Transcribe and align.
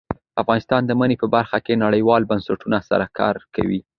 افغانستان 0.41 0.81
د 0.85 0.91
منی 0.99 1.15
په 1.21 1.27
برخه 1.35 1.57
کې 1.65 1.81
نړیوالو 1.85 2.29
بنسټونو 2.31 2.79
سره 2.89 3.05
کار 3.19 3.35
کوي. 3.55 3.79